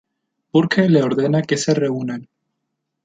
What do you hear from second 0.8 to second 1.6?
le ordena que